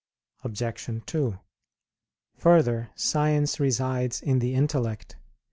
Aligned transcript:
Obj. 0.43 0.89
2: 1.05 1.39
Further, 2.37 2.89
science 2.95 3.59
resides 3.59 4.19
in 4.23 4.39
the 4.39 4.55
intellect. 4.55 5.17